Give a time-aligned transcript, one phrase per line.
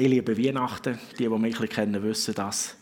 [0.00, 0.96] Ich liebe Weihnachten.
[1.18, 2.76] Die, die mich ein kennen, wissen das.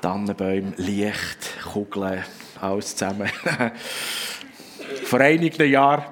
[0.00, 2.22] Tannenbäume, Licht, Kugeln,
[2.60, 3.28] alles zusammen.
[5.04, 6.04] Vor einigen Jahren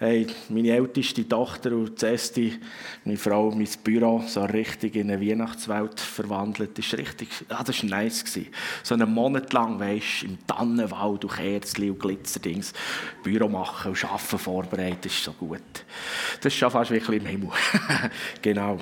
[0.00, 2.58] haben meine älteste Tochter und Zesti,
[3.04, 6.78] meine Frau, mein Büro so richtig in eine Weihnachtswelt verwandelt.
[6.78, 8.24] Das war richtig, ah, das war nice.
[8.24, 8.48] Gewesen.
[8.82, 12.72] So einen Monat lang, weisst, im Tannenwald und Kerzchen und Glitzerdings
[13.22, 15.60] Büro machen und Arbeiten vorbereiten, das ist so gut.
[16.36, 17.50] Das ist schon fast wirklich im Himmel.
[18.42, 18.78] genau.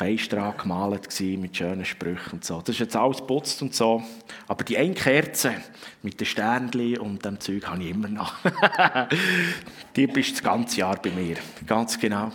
[0.00, 2.60] Fenster gemalt mit schönen Sprüchen und so.
[2.60, 4.02] Das ist jetzt alles putzt und so.
[4.48, 5.52] Aber die eine Kerze
[6.02, 8.32] mit den Sternchen und dem Zeug habe ich immer noch.
[9.96, 11.36] die bist das ganze Jahr bei mir.
[11.66, 12.32] Ganz genau.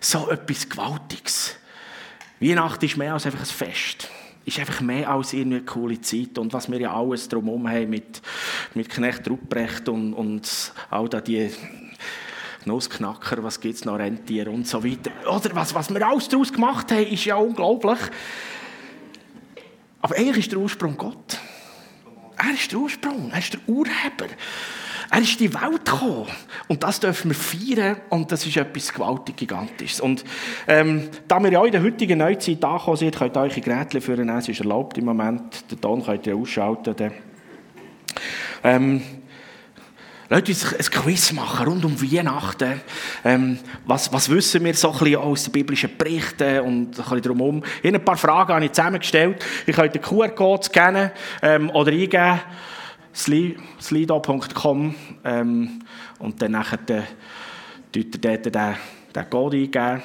[0.00, 1.56] So etwas Gewaltiges.
[2.40, 4.08] Weihnachten ist mehr als einfach ein Fest.
[4.46, 6.38] Ist einfach mehr als eine coole Zeit.
[6.38, 8.22] Und was wir ja alles drumherum haben mit,
[8.72, 11.20] mit Knecht Ruprecht und, und all da
[12.68, 15.10] Nussknacker, was gibt es noch, Rentier und so weiter.
[15.28, 17.98] Oder was, was wir alles daraus gemacht haben, ist ja unglaublich.
[20.00, 21.38] Aber eigentlich ist der Ursprung Gott.
[22.36, 24.32] Er ist der Ursprung, er ist der Urheber.
[25.10, 26.26] Er ist in die Welt gekommen.
[26.68, 27.96] Und das dürfen wir feiern.
[28.10, 30.00] Und das ist etwas gewaltig Gigantisches.
[30.00, 30.22] Und
[30.66, 34.28] ähm, da wir ja in der heutigen Neuzeit angekommen sind, könnt ihr eure Geräte führen.
[34.28, 35.70] Es ist erlaubt im Moment.
[35.70, 37.12] Den Ton könnt ihr ausschalten.
[38.62, 39.02] Ähm,
[40.30, 42.82] Lasst uns ein Quiz machen rund um Weihnachten.
[43.24, 47.64] Ähm, was, was wissen wir so ein aus den biblischen Berichten und ein bisschen drumherum?
[47.82, 49.42] Ich ein paar Fragen habe ich zusammengestellt.
[49.66, 52.40] Ich könnt den QR-Code scannen ähm, oder eingeben,
[53.14, 55.78] slido.com ähm,
[56.18, 57.04] und dann nachher den,
[57.94, 60.02] den, den, den, den Code eingeben.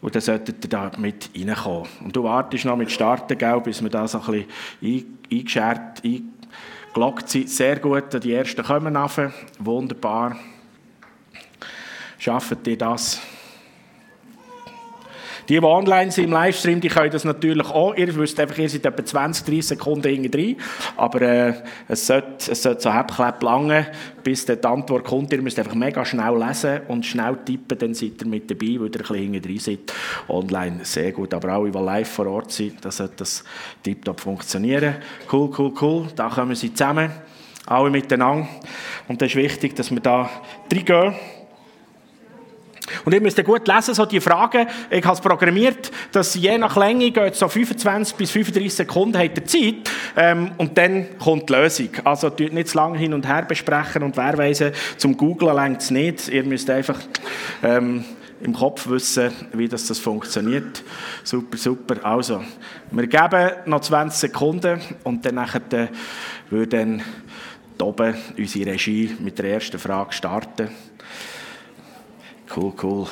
[0.00, 1.88] Und dann solltet ihr da mit reinkommen.
[2.02, 4.46] Und du wartest noch mit Starten, gell, bis wir da so ein
[4.80, 6.33] bisschen eingeschert, eingeschert
[6.94, 9.20] Glockt sie sehr gut, die ersten kommen auf.
[9.58, 10.36] Wunderbar.
[12.18, 13.20] Schaffen ihr das?
[15.48, 17.94] Die, die online sind im Livestream, die können das natürlich auch.
[17.94, 20.56] Ihr wisst einfach, ihr seid etwa 20, 30 Sekunden hinten drin.
[20.96, 21.54] Aber äh,
[21.88, 23.86] es, sollte, es sollte so Häppchen lange,
[24.22, 25.32] bis die Antwort kommt.
[25.32, 28.70] Ihr müsst einfach mega schnell lesen und schnell tippen, dann seid ihr mit dabei, weil
[28.70, 29.92] ihr ein bisschen hinten drin seid.
[30.28, 31.34] Online sehr gut.
[31.34, 33.44] Aber auch, die live vor Ort sind, dann sollte das
[33.82, 34.96] tiptop funktionieren.
[35.30, 36.06] Cool, cool, cool.
[36.16, 37.10] Da kommen sie zusammen.
[37.66, 38.46] Alle miteinander.
[39.08, 40.28] Und es ist wichtig, dass wir da
[40.70, 41.14] reingehen.
[43.04, 44.66] Und ihr müsst gut lesen, so die Fragen.
[44.90, 49.36] Ich habe es programmiert, dass je nach Länge geht so 25 bis 35 Sekunden hat
[49.36, 49.90] ihr Zeit.
[50.16, 51.90] Ähm, und dann kommt die Lösung.
[52.04, 56.28] Also, nicht zu lange hin und her besprechen und wer zum Googlen längt es nicht.
[56.28, 56.98] Ihr müsst einfach,
[57.62, 58.04] ähm,
[58.44, 60.82] im Kopf wissen, wie das, das funktioniert.
[61.22, 62.04] Super, super.
[62.04, 62.42] Also,
[62.90, 65.88] wir geben noch 20 Sekunden und dann nachher, äh,
[66.50, 67.02] würde dann
[67.80, 70.68] oben unsere Regie mit der ersten Frage starten.
[72.54, 73.06] Cool, cool.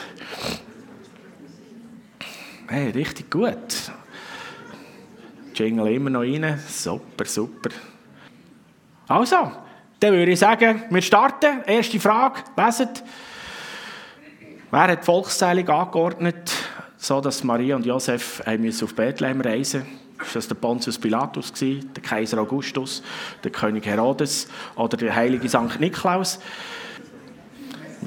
[2.69, 3.93] Hey, richtig gut.
[5.55, 6.59] Jingle immer noch rein.
[6.67, 7.71] Super, super.
[9.09, 9.53] Also,
[10.01, 11.63] dann würde ich sagen, wir starten.
[11.67, 13.03] Erste Frage, leset.
[14.71, 16.51] Wer hat die Volkszählung angeordnet,
[16.97, 20.03] so dass Maria und Josef auf Bethlehem reisen mussten?
[20.25, 23.03] Ist das der Pontius Pilatus, der Kaiser Augustus,
[23.43, 26.39] der König Herodes oder der heilige Sankt Niklaus?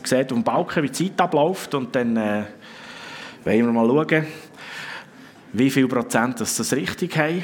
[0.06, 2.44] Sieht auf dem Balken, wie die Zeit abläuft und dann äh,
[3.44, 4.28] wollen wir mal schauen,
[5.54, 7.44] wie viel Prozent das, das richtig haben.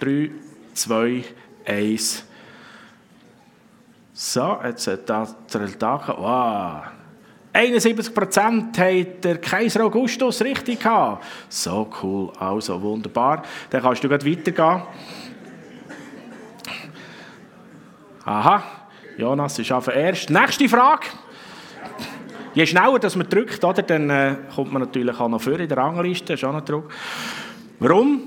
[0.00, 0.30] 3,
[0.74, 1.24] 2,
[1.66, 2.24] 1.
[4.12, 6.08] So, jetzt hat das Resultat.
[6.08, 6.82] Wow.
[7.52, 11.24] 71 Prozent hat der Kaiser Augustus richtig gehabt.
[11.48, 13.42] So cool, also wunderbar.
[13.70, 14.82] Dann kannst du gleich weitergehen.
[18.24, 18.62] Aha,
[19.16, 20.30] Jonas ist auf erst.
[20.30, 21.06] Nächste Frage.
[22.54, 25.68] Je schneller dass man drückt, oder, dann äh, kommt man natürlich auch noch vor in
[25.68, 26.34] der Rangliste.
[26.34, 26.90] Das ist auch noch Druck.
[27.80, 28.22] Warum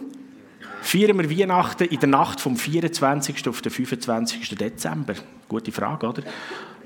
[0.82, 3.48] feiern wir Weihnachten in der Nacht vom 24.
[3.48, 4.50] auf den 25.
[4.56, 5.16] Dezember?
[5.48, 6.24] Gute Frage, oder?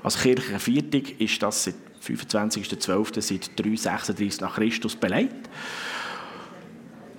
[0.02, 3.20] Als kirchliche Viertung ist das seit 25.12.
[3.20, 5.48] seit 336 nach Christus belegt.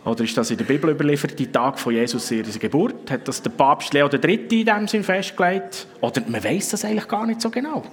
[0.06, 3.10] Oder ist das in der Bibel überliefert, die Tag von Jesus ihrer Geburt?
[3.10, 4.36] Hat das der Papst Leo III.
[4.36, 5.88] in dem Sinn festgelegt?
[6.02, 7.84] Oder man weiß das eigentlich gar nicht so genau.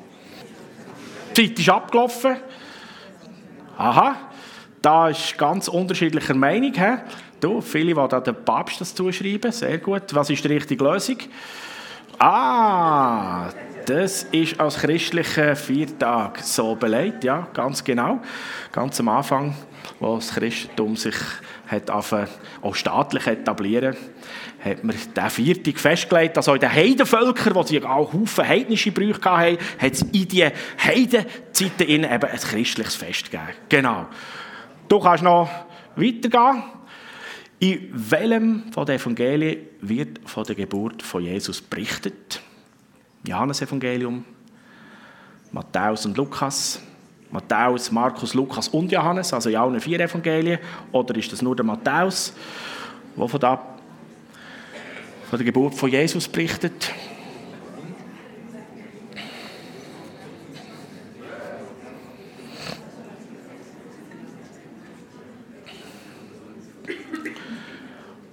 [1.35, 2.37] Zeit ist abgelaufen.
[3.77, 4.17] Aha,
[4.83, 6.73] da ist ganz unterschiedlicher Meinung.
[6.75, 6.97] He?
[7.41, 10.15] Du, viele, da dem Papst das zuschreiben, sehr gut.
[10.15, 11.17] Was ist die richtige Lösung?
[12.19, 13.49] Ah,
[13.87, 18.21] das ist als christlicher Viertag so belegt, ja, ganz genau.
[18.73, 19.55] Ganz am Anfang,
[19.99, 21.17] wo das Christentum sich
[21.67, 23.97] hat auch staatlich etablieren
[24.65, 29.31] hat man den Viertag festgelegt, dass auch in den Heidenvölkern, sie auch Haufen heidnische Brüche
[29.31, 33.51] hatten, hat es in die Heidenzeiten eben ein christliches Fest gegeben.
[33.69, 34.07] Genau.
[34.89, 35.49] Du kannst noch
[35.97, 36.63] weitergehen.
[37.59, 42.41] In welchem von den Evangelien wird von der Geburt von Jesus berichtet?
[43.27, 44.25] Johannes-Evangelium,
[45.53, 46.81] Matthäus und Lukas,
[47.31, 50.59] Matthäus, Markus, Lukas und Johannes, also in allen vier Evangelien,
[50.91, 52.33] oder ist das nur der Matthäus,
[53.17, 53.61] der von, der,
[55.31, 56.93] von der Geburt von Jesus berichtet?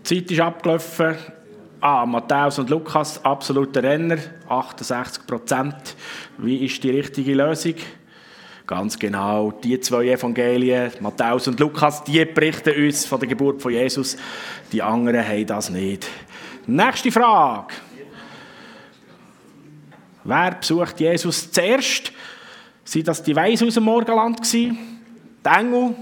[0.10, 1.16] Die Zeit ist abgelaufen.
[1.80, 4.18] Ah, Matthäus und Lukas, absolute Renner,
[4.50, 5.96] 68 Prozent.
[6.40, 7.76] Wie ist die richtige Lösung?
[8.66, 13.72] Ganz genau, die zwei Evangelien, Matthäus und Lukas, die berichten uns von der Geburt von
[13.72, 14.18] Jesus.
[14.72, 16.08] Die anderen haben das nicht.
[16.70, 17.74] Nächste Frage.
[20.26, 22.12] Wer besucht Jesus zuerst?
[22.84, 24.52] Sind das die Weisen aus dem Morgenland?
[24.52, 24.78] Die
[25.46, 25.96] Engel,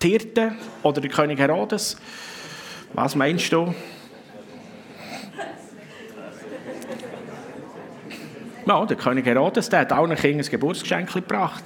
[0.00, 1.96] die Hirten oder der König Herodes?
[2.92, 3.74] Was meinst du?
[8.66, 11.64] Ja, der König Herodes der hat allen Kindern ein Geburtsgeschenk gebracht.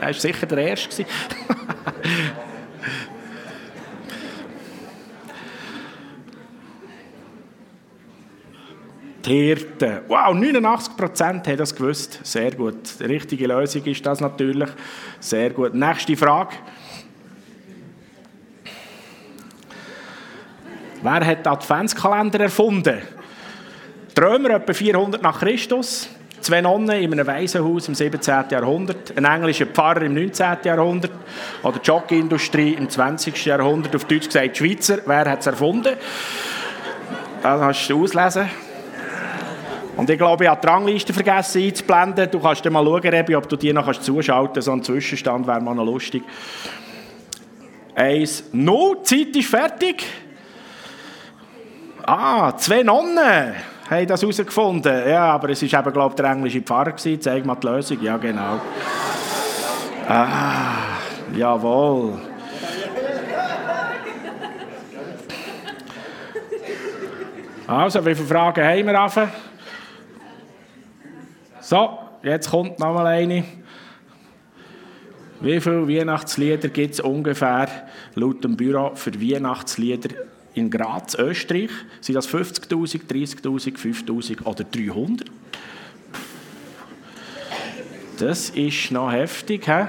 [0.00, 1.04] Der war sicher der Erste.
[9.28, 10.00] Hirten.
[10.08, 12.20] Wow, 89% haben das gewusst.
[12.22, 12.98] Sehr gut.
[12.98, 14.68] Die richtige Lösung ist das natürlich.
[15.20, 15.74] Sehr gut.
[15.74, 16.54] Nächste Frage.
[21.02, 22.98] Wer hat den Adventskalender erfunden?
[24.16, 26.08] Die Römer etwa 400 nach Christus.
[26.40, 28.44] Zwei Nonnen in einem Waisenhaus im 17.
[28.50, 30.58] Jahrhundert, ein englischer Pfarrer im 19.
[30.64, 31.10] Jahrhundert
[31.62, 33.44] oder die Jockeyindustrie im 20.
[33.44, 34.98] Jahrhundert, auf Deutsch gesagt Schweizer.
[35.04, 35.96] Wer hat es erfunden?
[37.42, 38.48] Das kannst du auslesen.
[39.98, 42.30] Und ich glaube, ich habe die Rangliste vergessen einzublenden.
[42.30, 44.66] Du kannst dann mal schauen, Rebi, ob du die noch zuschalten kannst.
[44.66, 46.22] So ein Zwischenstand wäre mal noch lustig.
[47.96, 50.06] Eins, null, Zeit ist fertig.
[52.06, 53.54] Ah, zwei Nonnen
[53.90, 55.08] haben das herausgefunden.
[55.08, 56.92] Ja, aber es war eben, glaube ich, der englische Pfarrer.
[56.92, 57.20] Gewesen.
[57.20, 58.00] Zeig mal die Lösung.
[58.00, 58.60] Ja, genau.
[60.08, 60.74] Ah,
[61.34, 62.20] jawohl.
[67.66, 69.00] Also, wie viele Fragen haben wir?
[69.00, 69.47] Anfangen?
[71.68, 73.44] So, jetzt kommt noch mal eine.
[75.42, 77.68] Wie viele Weihnachtslieder gibt es ungefähr
[78.14, 80.08] laut dem Büro für Weihnachtslieder
[80.54, 81.68] in Graz, Österreich?
[82.00, 85.30] Sind das 50.000, 30.000, 5.000 oder 300?
[88.18, 89.88] Das ist noch heftig, hä?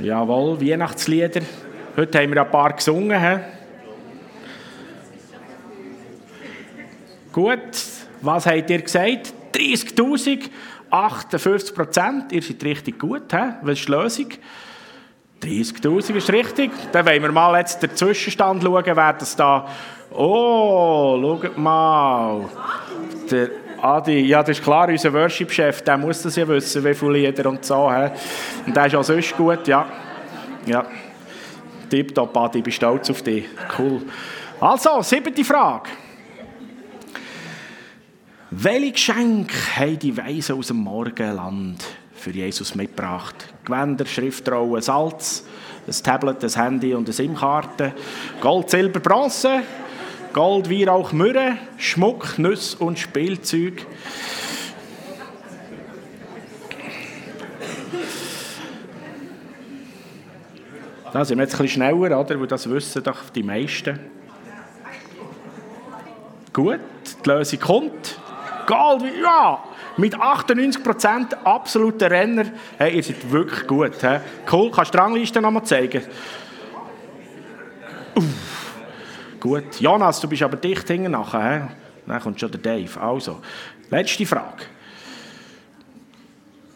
[0.00, 1.40] Jawohl, Weihnachtslieder.
[1.96, 3.18] Heute haben wir ein paar gesungen.
[3.18, 3.38] He?
[7.32, 7.58] Gut,
[8.20, 9.32] was habt ihr gesagt?
[9.54, 10.50] 30.000,
[10.90, 12.32] 58 Prozent.
[12.32, 13.32] Ihr seid richtig gut.
[13.32, 13.38] He?
[13.62, 14.28] Was ist die Lösung?
[15.42, 16.70] 30.000 ist richtig.
[16.92, 19.66] Dann wollen wir mal jetzt den Zwischenstand schauen, wer das da...
[20.12, 22.44] Oh, schaut mal.
[23.30, 23.48] Der
[23.80, 27.48] Adi, ja, das ist klar, unser Worship-Chef, der muss das ja wissen, wie viele Lieder
[27.48, 27.90] und so.
[27.92, 28.10] He?
[28.66, 29.86] Und der ist auch sonst gut, ja.
[30.66, 30.84] Ja.
[31.88, 33.44] Tipptopp, Adi, ich bin stolz auf dich.
[33.78, 34.02] Cool.
[34.60, 35.90] Also, siebte Frage.
[38.50, 43.34] Welche Geschenke haben die Weisen aus dem Morgenland für Jesus mitgebracht?
[43.64, 45.44] Gewänder, Schriftrollen, Salz,
[45.86, 47.92] ein Tablet, ein Handy und eine SIM-Karte,
[48.40, 49.62] Gold, Silber, Bronze,
[50.36, 53.86] Gold, Weihrauch, Myrrhe, Schmuck, Nüsse und Spielzeug.
[61.10, 62.38] Da sind wir jetzt bisschen schneller, oder?
[62.38, 63.98] Weil das wissen doch die meisten.
[66.52, 66.80] Gut,
[67.24, 68.20] die Lösung kommt.
[68.66, 69.64] Gold, ja!
[69.96, 72.44] Mit 98% absoluter Renner.
[72.76, 74.02] Hey, ihr seid wirklich gut.
[74.02, 74.18] He?
[74.52, 76.02] Cool, kannst du die Rangliste nochmal zeigen?
[79.46, 79.80] Gut.
[79.80, 81.68] Jonas, du bist aber dicht hinten nachher.
[81.68, 81.74] He?
[82.08, 83.00] Dann kommt schon der Dave.
[83.00, 83.40] Also,
[83.88, 84.64] letzte Frage.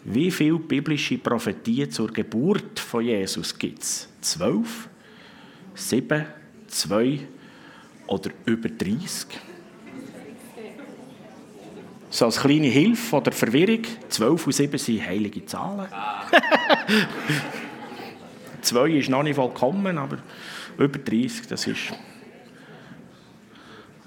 [0.05, 4.09] Wie viele biblische Prophetien zur Geburt von Jesus gibt es?
[4.21, 4.89] Zwölf?
[5.75, 6.27] Sieben?
[6.69, 7.19] Zwei?
[8.07, 9.27] Oder über 30?
[12.09, 13.83] So als kleine Hilfe oder Verwirrung.
[14.09, 15.89] 12 und 7 sind heilige Zahlen.
[18.63, 20.19] Zwei ist noch nicht vollkommen, aber
[20.79, 21.93] über 30, das ist.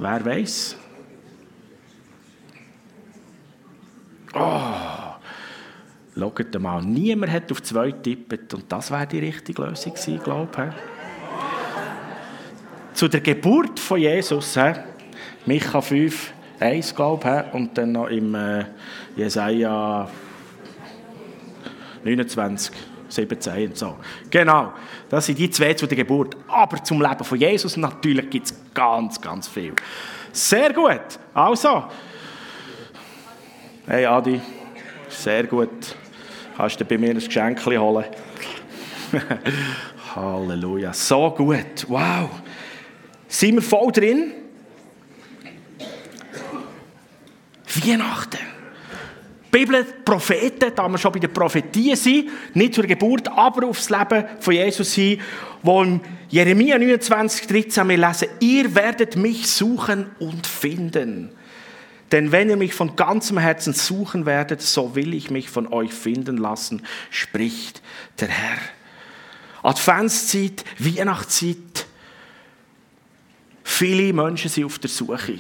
[0.03, 0.75] Wer weiß?
[4.33, 4.59] Oh,
[6.13, 10.67] schaut mal, niemand hat auf zwei getippt und das wäre die richtige Lösung gewesen, glaube
[10.67, 10.73] ich.
[12.97, 14.73] Zu der Geburt von Jesus, he?
[15.45, 18.65] Micha 5, 1, glaube ich, und dann noch im äh,
[19.15, 20.09] Jesaja
[22.03, 22.92] 29.
[23.13, 23.97] 17 und so.
[24.29, 24.73] Genau,
[25.09, 26.35] das sind die zwei zu der Geburt.
[26.47, 29.73] Aber zum Leben von Jesus natürlich gibt es ganz, ganz viel.
[30.31, 31.19] Sehr gut.
[31.33, 31.85] Also,
[33.87, 34.41] hey Adi,
[35.09, 35.95] sehr gut.
[36.57, 38.05] Kannst du bei mir ein Geschenk holen?
[40.15, 40.93] Halleluja.
[40.93, 41.87] So gut.
[41.87, 42.29] Wow.
[43.27, 44.31] Sind wir voll drin?
[47.65, 48.52] Weihnachten.
[49.53, 54.25] Bibel, Propheten, da wir schon bei der Prophetie sind, nicht zur Geburt, aber aufs Leben
[54.39, 55.21] von Jesus hin,
[55.61, 61.29] wo im Jeremia 29, 13 wir lesen, ihr werdet mich suchen und finden.
[62.11, 65.93] Denn wenn ihr mich von ganzem Herzen suchen werdet, so will ich mich von euch
[65.93, 66.81] finden lassen,
[67.11, 67.83] spricht
[68.19, 68.57] der Herr.
[69.61, 71.85] Adventszeit, Weihnachtszeit,
[73.63, 75.37] viele Menschen sind auf der Suche.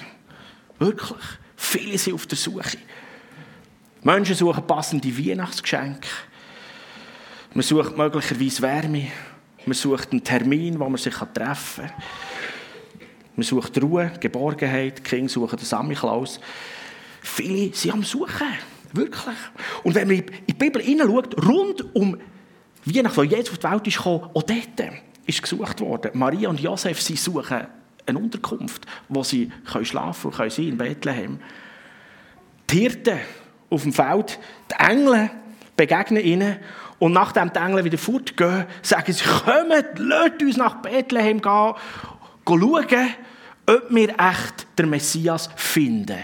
[0.77, 1.23] Wirklich,
[1.55, 2.77] viele sind auf der Suche.
[4.03, 6.07] Menschen suchen passende Weihnachtsgeschenke.
[7.53, 9.07] Man sucht möglicherweise Wärme.
[9.65, 12.03] Man sucht einen Termin, wo man sich treffen kann.
[13.35, 14.99] Man sucht Ruhe, Geborgenheit.
[14.99, 16.39] Die Kinder suchen den Samichlaus.
[17.21, 18.47] Viele sind am Suchen.
[18.91, 19.37] Wirklich.
[19.83, 22.17] Und wenn man in die Bibel hineinschaut, rund um
[22.85, 26.11] Weihnachten, wo Jesus auf die Welt ist auch dort ist gesucht worden.
[26.15, 27.65] Maria und Josef, sie suchen
[28.05, 29.49] eine Unterkunft, wo sie
[29.83, 31.39] schlafen können, sein in Bethlehem.
[32.69, 33.19] Die Hirten
[33.73, 34.39] auf dem Feld,
[34.71, 35.29] die Engel
[35.75, 36.57] begegnen ihnen
[36.99, 41.73] und nachdem die Engel wieder fortgehen, sagen sie, kommt, lasst uns nach Bethlehem gehen,
[42.47, 43.09] schauen,
[43.65, 46.19] ob wir echt den Messias finden.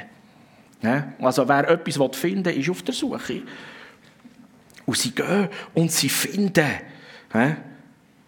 [1.20, 3.42] Also wer etwas finden will, ist auf der Suche.
[4.86, 6.70] Und sie gehen und sie finden.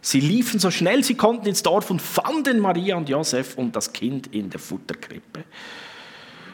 [0.01, 3.93] Sie liefen so schnell sie konnten ins Dorf und fanden Maria und Josef und das
[3.93, 5.43] Kind in der Futterkrippe.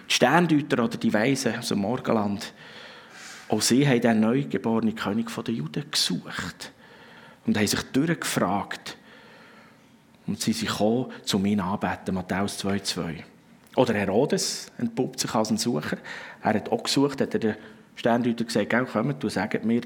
[0.10, 2.54] Die Sterndeuter oder die Weisen aus dem Morgenland,
[3.50, 6.72] auch sie haben den neugeborenen König der Juden gesucht
[7.46, 8.98] und haben sich durchgefragt.
[10.26, 13.24] Und sie sind gekommen, zu ihm anbeten, Matthäus 2,2.
[13.78, 15.98] Oder Herodes entpuppt sich als ein Sucher.
[16.42, 17.58] Er hat auch gesucht, hat der
[17.96, 19.82] Sterndeuter gesagt, Gell, kommt, du sagt mir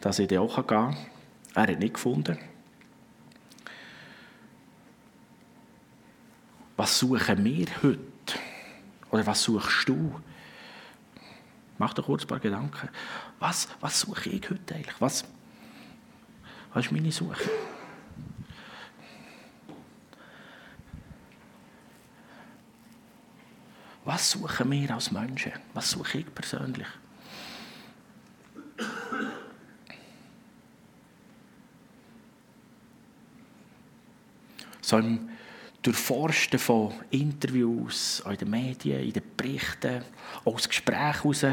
[0.00, 0.96] dass ich dann auch gehen kann.
[1.54, 2.38] Er hat nicht gefunden.
[6.76, 8.09] Was suchen wir heute?
[9.10, 10.20] Oder was suchst du?
[11.78, 12.88] Mach dir kurz ein paar Gedanken.
[13.38, 15.00] Was, was suche ich heute eigentlich?
[15.00, 15.24] Was,
[16.72, 17.50] was ist meine Suche?
[24.04, 25.52] Was suchen wir als Menschen?
[25.74, 26.86] Was suche ich persönlich?
[34.80, 35.30] So im
[35.82, 40.02] Durchforsten von Interviews, in den Medien, in den Berichten,
[40.44, 41.46] auch aus Gesprächen heraus,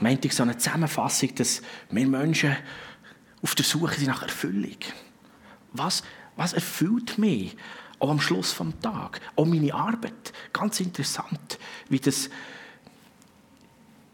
[0.00, 2.56] meinte ich so eine Zusammenfassung, dass wir Menschen
[3.42, 4.76] auf der Suche sind nach Erfüllung.
[5.72, 6.02] Was,
[6.36, 7.56] was erfüllt mich?
[7.98, 9.20] Auch am Schluss des Tages.
[9.36, 10.32] Auch meine Arbeit.
[10.52, 11.58] Ganz interessant,
[11.88, 12.30] wie das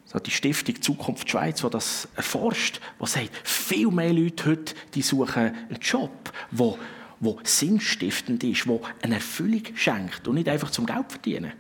[0.04, 5.02] so die Stiftung Zukunft Schweiz, die das erforscht, die sagt, viel mehr Leute heute die
[5.02, 6.78] suchen einen Job, der
[7.20, 11.52] wo sinnstiftend ist, wo eine Erfüllung schenkt und nicht einfach zum Geld verdienen.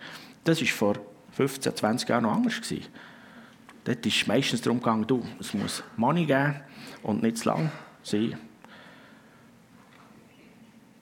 [0.44, 0.94] Das war vor
[1.32, 2.60] 15, 20 Jahren noch anders.
[2.60, 2.86] Gewesen.
[3.84, 6.60] Dort ist meistens darum gegangen, du, es muss Money geben
[7.02, 7.70] und nicht zu lang
[8.02, 8.38] sein.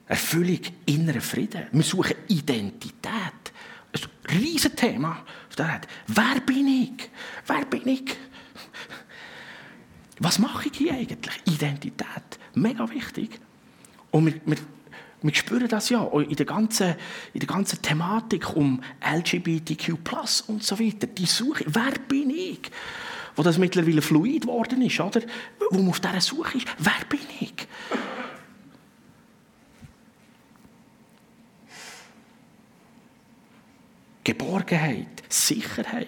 [0.07, 1.67] Erfüllung, innerer Frieden.
[1.71, 3.11] Wir suchen Identität.
[3.91, 5.23] Ein riesiges Thema.
[6.07, 7.09] Wer bin ich?
[7.45, 8.15] Wer bin ich?
[10.19, 11.41] Was mache ich hier eigentlich?
[11.45, 12.39] Identität.
[12.53, 13.39] Mega wichtig.
[14.11, 14.57] Und wir, wir,
[15.21, 16.95] wir spüren das ja in der, ganzen,
[17.33, 19.95] in der ganzen Thematik um LGBTQ
[20.47, 21.07] und so weiter.
[21.07, 22.71] Die Suche, wer bin ich?
[23.35, 25.21] Wo das mittlerweile fluid geworden ist, oder?
[25.69, 27.67] Wo man auf dieser Suche ist, wer bin ich?
[34.23, 36.07] Geborgenheit, Sicherheit.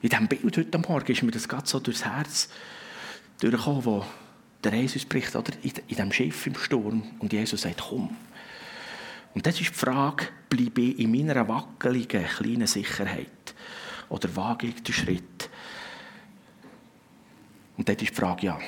[0.00, 2.48] In diesem Bild heute Morgen ist mir das gerade so durchs Herz
[3.40, 4.04] durchgekommen, wo
[4.62, 5.52] der Jesus bricht, oder?
[5.62, 8.16] In, in diesem Schiff im Sturm und Jesus sagt, komm.
[9.34, 13.54] Und das ist die Frage, bleibe ich in meiner wackeligen, kleinen Sicherheit
[14.08, 15.50] oder wage ich den Schritt?
[17.76, 18.58] Und das ist die Frage, ja,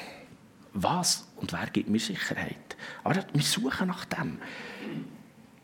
[0.72, 2.76] was und wer gibt mir Sicherheit?
[3.02, 4.38] Aber wir suchen nach dem.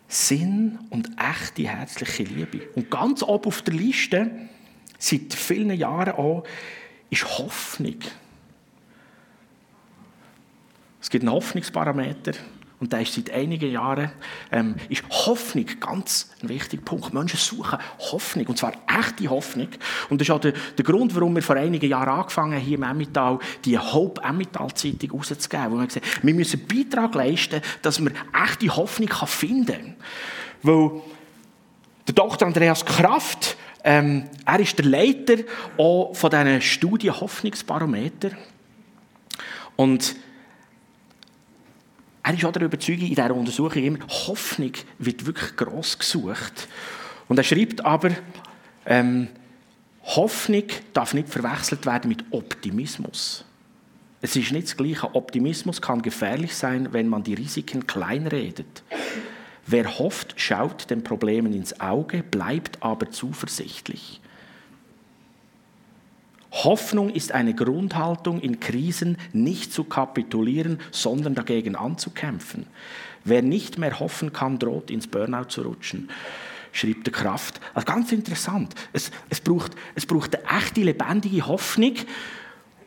[0.09, 2.69] Sinn und echte herzliche Liebe.
[2.75, 4.31] Und ganz oben auf der Liste,
[4.99, 6.45] seit vielen Jahren auch,
[7.11, 7.99] ist Hoffnung.
[11.07, 12.33] Es gibt einen Hoffnungsparameter
[12.81, 14.11] und da ist seit einigen Jahren,
[14.51, 17.15] ähm, ist Hoffnung ganz ein wichtiger Punkt.
[17.15, 17.79] Menschen suchen
[18.11, 19.69] Hoffnung, und zwar echte Hoffnung.
[20.11, 22.77] Und das ist auch der, der Grund, warum wir vor einigen Jahren angefangen haben, hier
[22.77, 25.71] im Emmental die Hope Emmental Zeitung rauszugeben.
[25.71, 28.13] Wo wir gesagt wir müssen einen Beitrag leisten, dass man
[28.45, 29.97] echte Hoffnung finden kann.
[30.65, 31.03] Weil
[32.09, 32.49] der Dr.
[32.49, 35.37] Andreas Kraft, ähm, er ist der Leiter
[35.79, 38.31] auch von diesen Studie Hoffnungsbarometer.
[39.77, 40.17] Und
[42.27, 46.67] er ist auch der Überzeugung in dieser Untersuchung immer, Hoffnung wird wirklich gross gesucht.
[47.29, 48.11] Und er schreibt aber,
[48.85, 49.29] ähm,
[50.03, 53.45] Hoffnung darf nicht verwechselt werden mit Optimismus.
[54.21, 55.15] Es ist nicht das Gleiche.
[55.15, 58.83] Optimismus kann gefährlich sein, wenn man die Risiken kleinredet.
[59.65, 64.21] Wer hofft, schaut den Problemen ins Auge, bleibt aber zuversichtlich.
[66.65, 72.67] Hoffnung ist eine Grundhaltung in Krisen, nicht zu kapitulieren, sondern dagegen anzukämpfen.
[73.25, 76.09] Wer nicht mehr hoffen kann, droht ins Burnout zu rutschen,
[76.73, 77.61] schrieb der Kraft.
[77.75, 78.75] Also ganz interessant.
[78.93, 81.95] Es, es, braucht, es braucht eine echte, lebendige Hoffnung,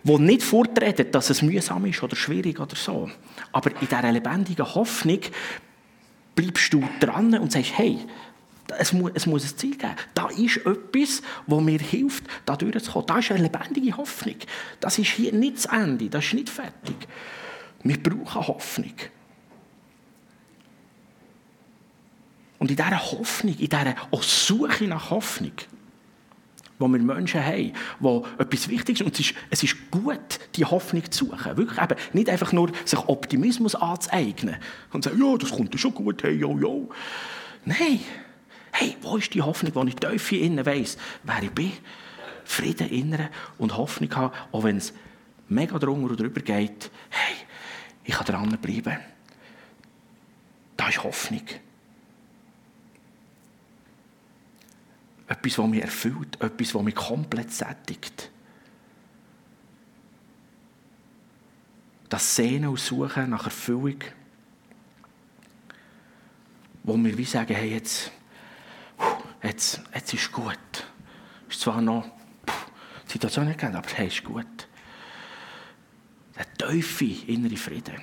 [0.03, 3.09] die nicht vortretet, dass es mühsam ist oder schwierig oder so.
[3.51, 5.19] Aber in dieser lebendigen Hoffnung
[6.35, 7.99] bleibst du dran und sagst, hey,
[8.77, 9.95] es muss, es muss ein Ziel geben.
[10.13, 13.07] Da ist etwas, das mir hilft, da durchzukommen.
[13.07, 14.35] Da ist eine lebendige Hoffnung.
[14.79, 16.95] Das ist hier nicht das Ende, das ist nicht fertig.
[17.83, 18.93] Wir brauchen Hoffnung.
[22.59, 25.53] Und in dieser Hoffnung, in dieser Suche nach Hoffnung,
[26.77, 29.01] wo wir Menschen haben, wo etwas Wichtiges.
[29.01, 31.57] Und es ist, es ist gut, die Hoffnung zu suchen.
[31.57, 34.57] Wirklich eben, nicht einfach nur sich Optimismus anzueignen
[34.91, 36.89] und sagen, ja, das kommt schon gut, hey, jo, jo.
[37.65, 37.99] Nein.
[38.79, 41.73] Hey, wo ist die Hoffnung, wo ich tief innen weiss, wer ich bin?
[42.45, 44.93] Frieden inneren und Hoffnung haben, auch wenn es
[45.49, 46.89] mega drunter und drüber geht.
[47.09, 47.35] Hey,
[48.05, 48.97] ich kann dranbleiben.
[50.77, 51.43] Da ist Hoffnung.
[55.27, 58.31] Etwas, das mich erfüllt, etwas, das mich komplett sättigt.
[62.07, 63.99] Das Sehnen und Suchen nach Erfüllung,
[66.83, 68.13] wo wir wie sagen, hey, jetzt
[69.43, 70.57] jetzt, jetzt ist gut.
[71.47, 72.05] Es ist zwar noch
[73.07, 74.67] die Situation nicht geändert, aber hey, ist gut.
[76.37, 77.95] Der tiefe innere Frieden.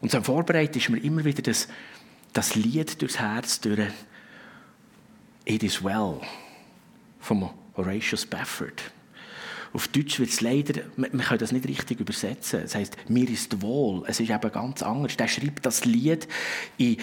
[0.00, 1.68] Und zum Vorbereiten ist mir immer wieder das,
[2.32, 3.80] das Lied durchs Herz durch
[5.44, 6.20] It is well
[7.20, 8.92] von Horatio Spafford.
[9.72, 12.62] Auf Deutsch wird es leider, man kann das nicht richtig übersetzen.
[12.62, 14.04] Das heißt, mir ist wohl.
[14.06, 15.16] Es ist eben ganz anders.
[15.16, 16.26] Der schreibt das Lied
[16.78, 16.96] in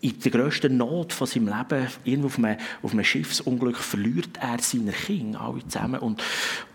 [0.00, 4.58] in der grössten Not von seinem Leben, irgendwo auf einem, auf einem Schiffsunglück, verliert er
[4.60, 6.00] seine Kinder alle zusammen.
[6.00, 6.22] Und,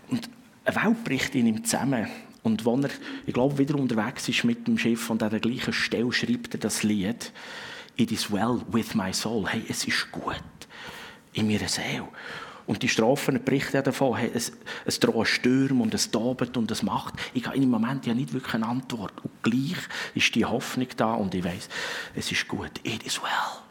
[0.08, 0.28] und
[0.64, 2.06] eine Welt bricht in ihm zusammen.
[2.42, 2.90] Und wenn er,
[3.26, 6.60] ich glaube, wieder unterwegs ist mit dem Schiff und an der gleichen Stelle schreibt er
[6.60, 7.32] das Lied
[7.96, 9.48] «It is well with my soul».
[9.48, 10.36] Hey, es ist gut
[11.32, 12.08] in meiner Seele.
[12.66, 14.52] Und die Strafen berichten davon, hey, es,
[14.84, 17.14] es drohen Stürme und es tobet und es macht.
[17.32, 19.12] Ich habe im Moment ja nicht wirklich eine Antwort.
[19.22, 19.76] Und gleich
[20.14, 21.68] ist die Hoffnung da und ich weiß,
[22.16, 22.72] es ist gut.
[22.82, 23.62] It is well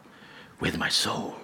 [0.60, 1.34] with my soul.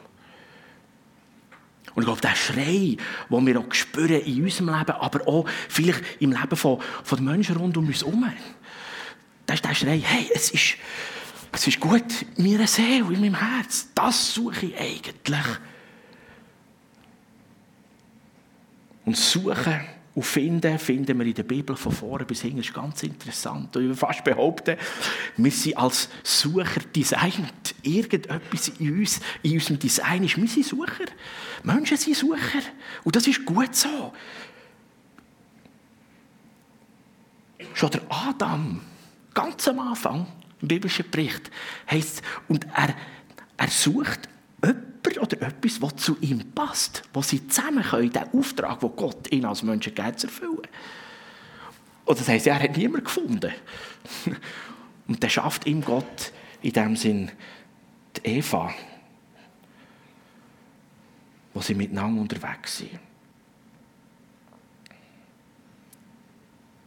[1.94, 2.96] Und ich glaube, der Schrei,
[3.28, 7.26] den wir auch spüren in unserem Leben, aber auch vielleicht im Leben von, von den
[7.26, 8.32] Menschen rund um uns herum,
[9.44, 10.76] das ist der Schrei, hey, es ist,
[11.52, 13.88] es ist gut, mir Seele in meinem Herz.
[13.94, 15.58] Das suche ich eigentlich.
[19.04, 19.80] Und suchen
[20.14, 22.58] und finden, finden wir in der Bibel von vorne bis hinten.
[22.58, 23.74] Das ist ganz interessant.
[23.76, 24.76] Und ich würde fast behaupten,
[25.36, 27.74] wir sind als Sucher designt.
[27.82, 31.06] Irgendetwas in uns, in unserem Design ist, wir sind Sucher.
[31.62, 32.60] Menschen sind Sucher.
[33.04, 34.12] Und das ist gut so.
[37.72, 38.82] Schon der Adam,
[39.32, 40.26] ganz am Anfang,
[40.60, 41.50] im biblischen Bericht,
[41.90, 42.94] heißt und er,
[43.56, 44.28] er sucht
[45.04, 49.32] jemand oder etwas, was zu ihm passt, wo sie zusammen können, den Auftrag, den Gott
[49.32, 50.68] ihnen als Menschen gibt, zu erfüllen.
[52.04, 53.52] Oder das heisst, er hat niemanden gefunden.
[55.06, 57.30] Und dann schafft ihm Gott in dem Sinn
[58.16, 58.72] die Eva,
[61.54, 62.98] wo sie miteinander unterwegs sind.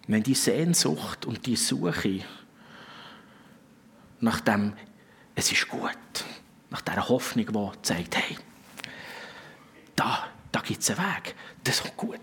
[0.08, 2.20] Wenn die Sehnsucht und die Suche
[4.20, 4.74] nach dem,
[5.34, 5.98] es ist gut,
[6.76, 8.38] nach dieser Hoffnung, die zeigt, hey,
[9.96, 11.34] da, da gibt es einen Weg.
[11.64, 12.20] Das ist gut.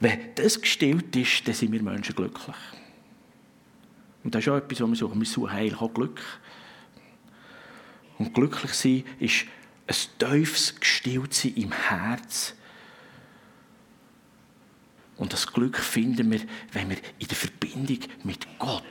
[0.00, 2.56] Wenn das gestillt ist, dann sind wir Menschen glücklich.
[4.24, 5.20] Und das ist auch etwas, was wir suchen.
[5.20, 6.20] Wir suchen eigentlich auch Glück.
[8.18, 9.46] Und glücklich sein ist
[9.86, 12.56] ein tiefes Gestilltsein im Herz.
[15.18, 16.40] Und das Glück finden wir,
[16.72, 18.82] wenn wir in der Verbindung mit Gott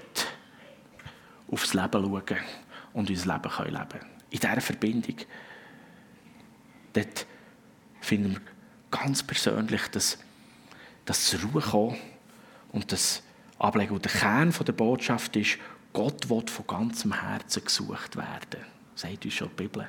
[1.51, 2.39] aufs Leben schauen
[2.93, 4.12] und unser Leben leben können.
[4.33, 5.17] In dieser Verbindung.
[6.93, 7.27] Dort
[8.01, 8.41] finden wir
[8.89, 10.17] ganz persönlich, dass,
[11.05, 11.97] dass zur Ruhe kommen
[12.71, 13.21] und das
[13.59, 13.93] Ablegen.
[13.93, 15.59] Und der Kern der Botschaft ist,
[15.93, 18.65] Gott will von ganzem Herzen gesucht werden.
[18.95, 19.87] Sagt uns schon die Bibel.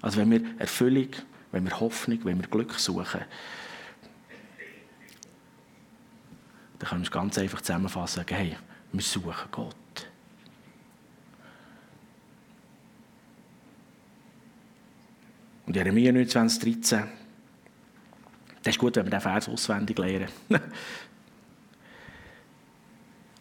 [0.00, 1.08] Also wenn wir Erfüllung,
[1.50, 3.22] wenn wir Hoffnung, wenn wir Glück suchen,
[6.78, 8.56] dann können wir es ganz einfach zusammenfassen hey,
[8.92, 9.81] wir suchen Gott.
[15.66, 17.04] Und Jeremia 29, 13,
[18.62, 20.28] das ist gut, wenn wir den Vers auswendig lernen.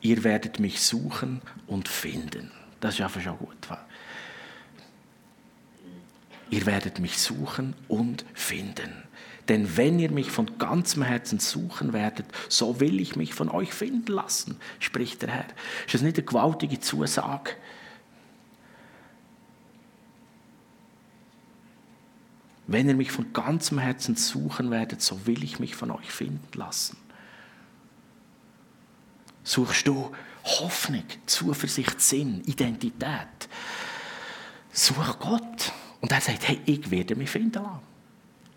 [0.02, 2.52] Ihr werdet mich suchen und finden.
[2.80, 3.56] Das ist einfach schon gut.
[6.50, 9.04] Ihr werdet mich suchen und finden.
[9.48, 13.74] Denn wenn ihr mich von ganzem Herzen suchen werdet, so will ich mich von euch
[13.74, 15.48] finden lassen, spricht der Herr.
[15.86, 17.52] Ist das nicht eine gewaltige Zusage?
[22.72, 26.58] Wenn ihr mich von ganzem Herzen suchen werdet, so will ich mich von euch finden
[26.58, 26.96] lassen.
[29.44, 30.12] Suchst du
[30.46, 33.50] Hoffnung, Zuversicht, Sinn, Identität?
[34.72, 35.74] Such Gott.
[36.00, 37.82] Und er sagt, hey, ich werde mich finden lassen.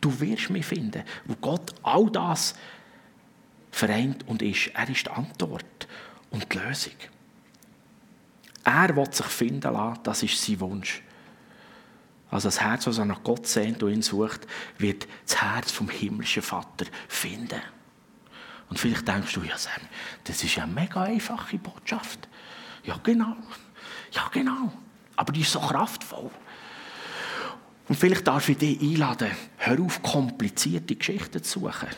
[0.00, 1.02] Du wirst mich finden.
[1.24, 2.54] Wo Gott all das
[3.72, 4.70] vereint und ist.
[4.74, 5.88] Er ist die Antwort
[6.30, 6.94] und die Lösung.
[8.62, 11.02] Er will sich finden lassen, das ist sein Wunsch.
[12.30, 14.46] Also das Herz, das nach Gott sehnt und ihn sucht,
[14.78, 17.60] wird das Herz vom himmlischen Vater finden.
[18.68, 19.72] Und vielleicht denkst du, ja Sam,
[20.24, 22.28] das ist ja eine mega einfache Botschaft.
[22.82, 23.36] Ja genau,
[24.10, 24.72] ja genau,
[25.16, 26.30] aber die ist so kraftvoll.
[27.88, 31.88] Und vielleicht darf ich dich einladen, hör auf, komplizierte Geschichten zu suchen.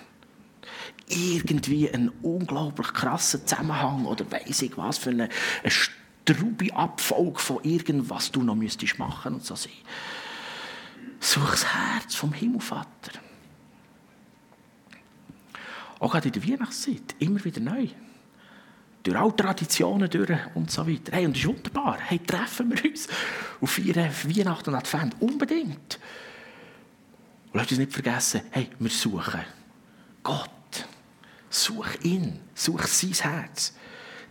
[1.09, 5.29] Irgendwie einen unglaublich krassen Zusammenhang oder weiss ich was für eine,
[5.63, 5.71] eine
[6.29, 9.73] strube Abfolge von irgendwas du noch müsstest machen und so sein.
[11.21, 13.21] Such das Herz vom Himmelvater.
[15.99, 17.89] Auch gerade in der Weihnachtszeit, immer wieder neu.
[19.03, 21.13] Durch alle Traditionen durch und so weiter.
[21.13, 21.99] Hey, und das ist wunderbar.
[22.01, 23.09] Hey, treffen wir uns
[23.61, 25.17] auf feiern Weihnachten und Advent.
[25.21, 25.99] Unbedingt.
[27.53, 29.41] Und lasst uns nicht vergessen, hey, wir suchen
[30.23, 30.51] Gott.
[31.49, 32.41] Such ihn.
[32.55, 33.75] Such sein Herz.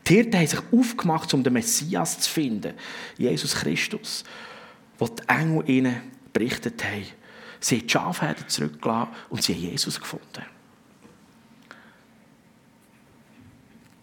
[0.07, 2.73] Die Hirten haben sich aufgemacht, um den Messias zu finden.
[3.17, 4.23] Jesus Christus.
[4.97, 7.05] Wo die Engel ihnen berichtet haben.
[7.59, 10.43] Sie haben die Schafherden zurückgelassen und sie haben Jesus gefunden.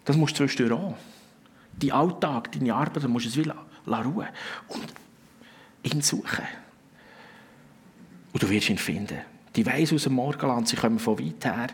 [0.05, 0.97] Das musst du zwischendurch auch.
[1.79, 3.55] Dein Alltag, deine Arbeit, musst du es wieder
[3.87, 4.27] ruhen
[4.67, 4.93] und
[5.83, 6.45] ihn suchen.
[8.33, 9.19] Und du wirst ihn finden.
[9.55, 11.67] Die Weise aus dem Morgenland, sie kommen von weit her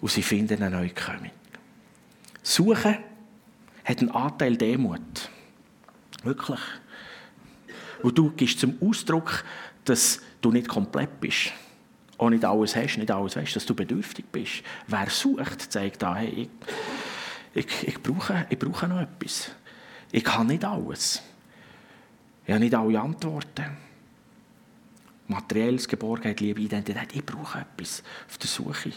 [0.00, 1.32] und sie finden eine Neukömmling.
[2.44, 2.98] Suchen
[3.84, 5.30] hat einen Anteil Demut.
[6.22, 6.60] Wirklich.
[8.02, 9.44] Und du gibst zum Ausdruck,
[9.84, 11.52] dass du nicht komplett bist.
[12.18, 14.62] Auch nicht alles hast, nicht alles weißt, dass du bedürftig bist.
[14.86, 16.48] Wer sucht, zeigt da, hey,
[17.54, 19.50] ich, ich, ich, brauche, ich brauche noch etwas.
[20.12, 21.22] Ich kann nicht alles.
[22.44, 23.76] Ich habe nicht alle Antworten.
[25.26, 27.14] Materielles, Geborgenheit, Liebe, Identität.
[27.14, 28.90] Ich brauche etwas auf der Suche.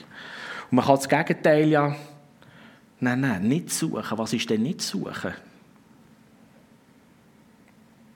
[0.69, 1.95] Und man kann das Gegenteil ja,
[2.99, 4.17] nein, nein, nicht suchen.
[4.17, 5.33] Was ist denn nicht suchen?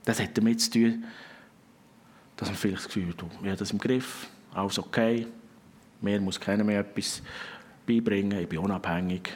[0.03, 1.03] Das hat damit zu tun,
[2.35, 5.27] dass man vielleicht das Gefühl hat, ich habe das im Griff, alles okay,
[6.01, 7.21] mir muss keiner mehr etwas
[7.85, 9.29] beibringen, ich bin unabhängig.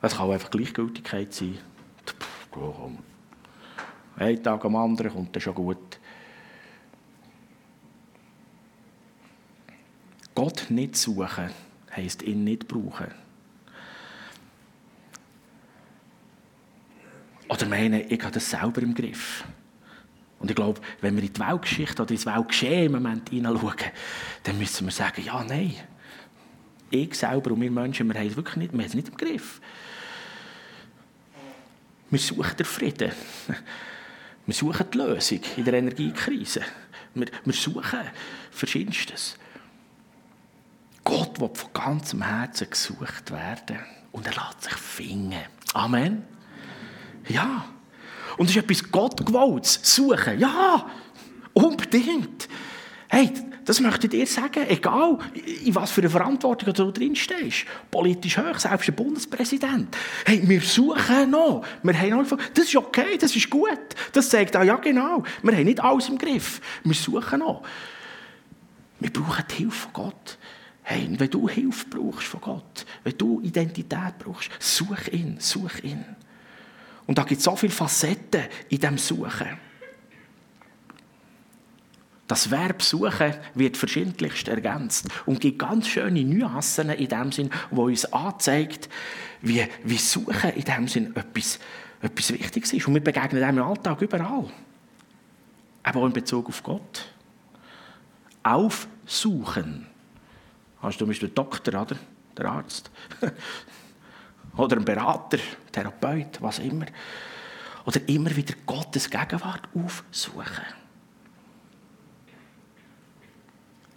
[0.00, 1.58] Es kann auch einfach Gleichgültigkeit sein.
[2.04, 2.98] Pff, komm.
[4.16, 5.98] Ein Tag am anderen kommt dann schon gut.
[10.34, 11.50] Gott nicht suchen,
[11.90, 13.27] heisst ihn nicht brauchen.
[17.48, 19.44] Oder meinen, ich habe das selber im Griff.
[20.38, 23.74] Und ich glaube, wenn wir in die Weltgeschichte oder ins Weltgeschehen im Moment hineinschauen,
[24.44, 25.74] dann müssen wir sagen, ja, nein.
[26.90, 29.16] Ich selber und wir Menschen, wir haben es wirklich nicht, wir haben es nicht im
[29.16, 29.60] Griff.
[32.10, 33.12] Wir suchen den Frieden.
[34.46, 36.62] Wir suchen die Lösung in der Energiekrise.
[37.12, 38.00] Wir, wir suchen
[38.50, 39.36] Verschiedenstes.
[41.04, 43.80] Gott will von ganzem Herzen gesucht werden
[44.12, 45.42] und er lässt sich finden.
[45.74, 46.37] Amen.
[47.28, 47.64] Ja.
[48.36, 49.80] Und es ist etwas Gottgewolltes.
[49.82, 50.38] Suchen.
[50.38, 50.86] Ja.
[51.52, 52.48] Unbedingt.
[53.08, 53.32] Hey,
[53.64, 55.18] das möchte ich dir sagen, egal
[55.64, 57.66] in was für eine Verantwortung du drin stehst.
[57.90, 59.94] Politisch hoch, selbst der Bundespräsident.
[60.24, 61.64] Hey, wir suchen noch.
[61.82, 63.78] Wir haben noch das ist okay, das ist gut.
[64.12, 66.62] Das sagt auch, ja genau, wir haben nicht alles im Griff.
[66.82, 67.62] Wir suchen noch.
[69.00, 70.38] Wir brauchen die Hilfe von Gott.
[70.82, 76.04] Hey, wenn du Hilfe brauchst von Gott, wenn du Identität brauchst, such ihn, such ihn.
[77.08, 79.48] Und da gibt es so viele Facetten in dem Suchen.
[82.26, 87.84] Das Verb suchen wird verschiedentlich ergänzt und gibt ganz schöne Nuancen in dem Sinn, wo
[87.84, 88.90] uns anzeigt,
[89.40, 91.58] wie, wie Suchen in dem Sinn etwas,
[92.02, 92.86] etwas Wichtiges ist.
[92.86, 94.44] Und wir begegnen dem im Alltag überall.
[95.82, 97.10] Aber auch in Bezug auf Gott.
[98.42, 99.86] Aufsuchen.
[100.82, 101.96] Hast du Beispiel den Doktor, oder?
[102.36, 102.90] Der Arzt.
[104.58, 105.38] oder ein Berater,
[105.72, 106.86] Therapeut, was immer.
[107.86, 110.64] Oder immer wieder Gottes Gegenwart aufsuchen.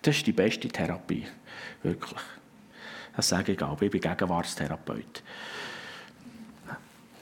[0.02, 1.28] Das ist die beste Therapie.
[1.84, 2.20] Wirklich.
[3.16, 3.82] Das sage ich auch.
[3.82, 5.24] Ich bin Gegenwartstherapeut.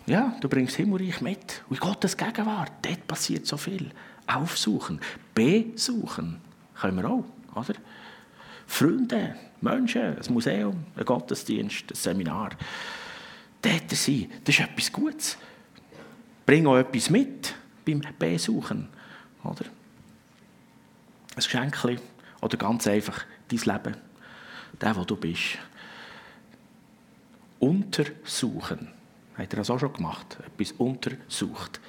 [0.06, 1.64] Ja, du bringst Himmelreich mit.
[1.70, 3.92] Und Gottes Gegenwart, dort passiert so viel.
[4.28, 5.00] Aufsuchen,
[5.34, 6.40] besuchen,
[6.80, 7.26] können wir auch,
[7.56, 7.74] oder?
[8.68, 12.52] Freunde, Menschen, ein Museum, ein Gottesdienst, ein Seminar.
[13.62, 15.38] Dort sein, das ist etwas Gutes.
[16.46, 17.54] Bring auch etwas mit
[17.86, 18.88] beim Besuchen,
[19.44, 19.66] oder?
[21.36, 22.02] Ein Geschenk
[22.42, 23.98] oder ganz einfach dein Leben,
[24.80, 25.58] der, wo du bist.
[27.60, 28.90] Untersuchen.
[29.38, 30.38] Hat er das auch schon gemacht?
[30.46, 31.80] Etwas untersucht.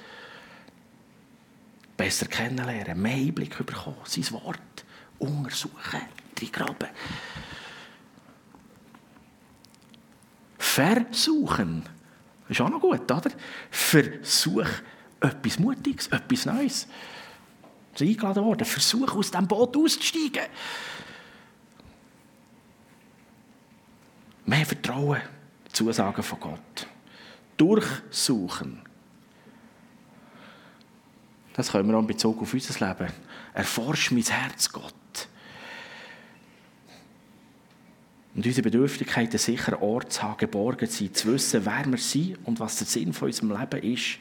[1.95, 4.85] Besser kennenlernen, mehr Einblick bekommen, sein Wort
[5.19, 6.01] untersuchen,
[6.51, 6.89] graben.
[10.71, 11.83] Versuchen.
[12.47, 13.31] Ist auch noch gut, oder?
[13.69, 14.67] Versuch
[15.19, 16.87] etwas Mutiges, etwas Neues
[17.93, 18.65] ist eingeladen worden.
[18.65, 20.47] Versuch, aus dem Boot auszusteigen.
[24.45, 25.21] Mehr Vertrauen,
[25.71, 26.87] Zusagen von Gott.
[27.57, 28.81] Durchsuchen.
[31.53, 33.11] Das können wir auch in Bezug auf unser Leben.
[33.53, 34.93] Erforsch mein Herz, Gott.
[38.33, 41.97] Und unsere Bedürftigkeit, einen sicheren Ort zu haben, geborgen zu sein, zu wissen, wer wir
[41.97, 44.19] sind und was der Sinn von unserem Leben ist,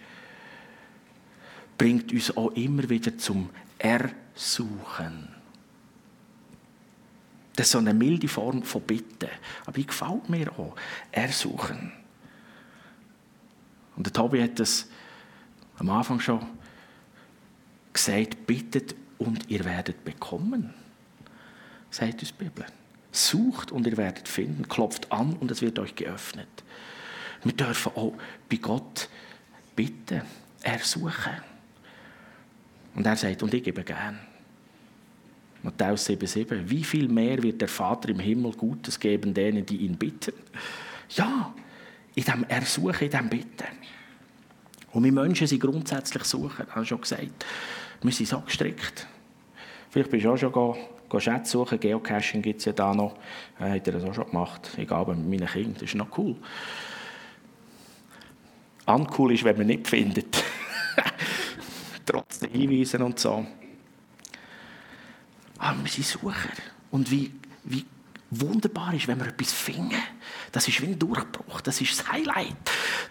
[1.78, 5.28] bringt uns auch immer wieder zum Ersuchen.
[7.54, 9.28] Das ist so eine milde Form von Bitten.
[9.64, 10.74] Aber die gefällt mir auch.
[11.12, 11.92] Ersuchen.
[13.96, 14.88] Und der Tobi hat das
[15.78, 16.46] am Anfang schon
[17.92, 20.72] gesagt, bittet und ihr werdet bekommen.
[21.90, 22.64] Sagt uns die Bibel.
[23.12, 26.48] Sucht und ihr werdet finden, klopft an und es wird euch geöffnet.
[27.42, 28.14] Wir dürfen auch
[28.48, 29.08] bei Gott
[29.74, 30.22] bitten,
[30.62, 31.42] ersuchen.
[32.94, 34.18] Und er sagt, und ich gebe gern.
[35.62, 36.68] Matthäus 7,7.
[36.68, 40.32] Wie viel mehr wird der Vater im Himmel Gutes geben denen, die ihn bitten?
[41.10, 41.54] Ja,
[42.14, 43.66] in dem Ersuchen, in dem Bitten.
[44.92, 47.44] Und wir Menschen sind grundsätzlich suchen, habe ich schon gesagt.
[48.02, 49.06] Wir sind so gestrickt.
[49.90, 50.52] Vielleicht bist du auch schon
[51.18, 51.80] Schätze suchen.
[51.80, 53.16] Geocaching gibt es ja da noch.
[53.58, 54.70] Äh, hat er das auch schon gemacht.
[54.76, 55.74] Ich gehe mit meinen Kindern.
[55.74, 56.36] Das ist noch cool.
[58.86, 60.42] Uncool ist, wenn man nicht findet
[62.06, 63.46] trotz der Hinweise und so.
[65.58, 66.34] Aber wir sind Sucher.
[66.90, 67.32] Und wie,
[67.64, 67.84] wie
[68.30, 70.00] wunderbar ist, wenn wir etwas finden.
[70.52, 72.54] Das ist wie ein Durchbruch, das ist das Highlight.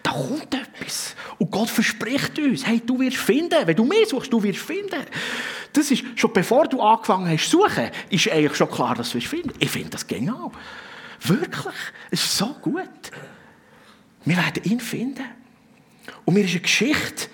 [0.02, 1.14] Da kommt etwas.
[1.38, 3.66] Und Gott verspricht uns, hey, du wirst finden.
[3.66, 5.04] Wenn du mehr suchst, du wirst finden.
[5.72, 9.18] Das ist, schon bevor du angefangen hast zu suchen, ist eigentlich schon klar, dass du
[9.18, 10.50] es finden Ich finde das genial.
[11.20, 11.74] Wirklich.
[12.10, 12.88] Es ist so gut.
[14.24, 15.24] Wir werden ihn finden.
[16.24, 17.28] Und mir ist eine Geschichte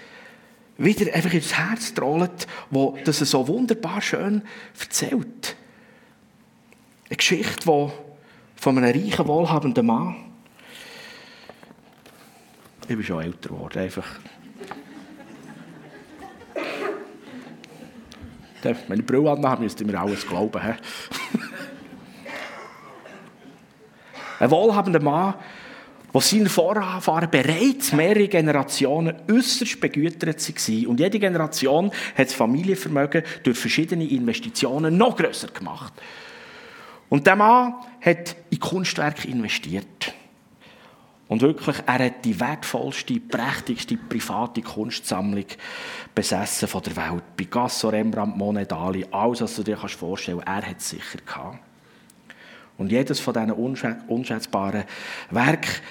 [0.79, 4.43] wieder einfach ins Herz trollt, wo das so wunderbar schön
[4.79, 5.57] erzählt.
[7.09, 7.91] Eine Geschichte, die
[8.57, 10.17] von einem reichen, wohlhabenden Mann.
[12.83, 14.07] Ich bin schon älter geworden, einfach.
[18.63, 20.61] Wenn ich Brille anhabe, müsst ihr mir alles glauben.
[24.39, 25.35] Ein wohlhabender Mann,
[26.13, 30.87] wo seine Vorfahren bereits mehrere Generationen äußerst begütert waren.
[30.87, 35.93] Und jede Generation hat das Familienvermögen durch verschiedene Investitionen noch grösser gemacht.
[37.09, 40.15] Und der Mann hat in Kunstwerke investiert.
[41.29, 45.47] Und wirklich, er hat die wertvollste, prächtigste private Kunstsammlung
[46.15, 47.25] besessen von der Welt.
[47.37, 51.59] Picasso, Rembrandt, Monet, Dali, alles, was du dir vorstellen kannst, er hat es sicher gehabt.
[52.79, 53.51] Und jedes von diesen
[54.09, 54.85] unschätzbaren
[55.31, 55.83] Werken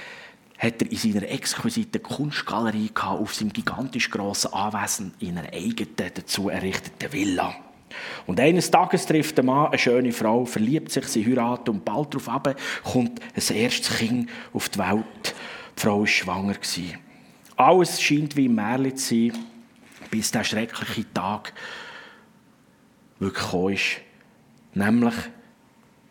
[0.58, 5.96] hat er in seiner exquisiten Kunstgalerie gehabt, auf seinem gigantisch grossen Anwesen in einer eigenen,
[6.14, 7.54] dazu errichteten Villa.
[8.26, 12.14] Und eines Tages trifft der Mann eine schöne Frau, verliebt sich, sie heiraten und bald
[12.14, 15.36] darauf ab kommt ein erstes Kind auf die Welt.
[15.78, 16.56] Die Frau war schwanger.
[17.58, 19.46] Alles scheint wie im Märchen zu sein,
[20.10, 21.54] bis der schreckliche Tag
[23.20, 24.02] wirklich gekommen ist.
[24.74, 25.14] Nämlich,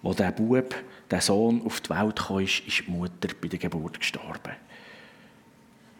[0.03, 0.75] wo der Bub,
[1.11, 4.57] der Sohn auf die Welt kam, ist die Mutter bei der Geburt gestorben.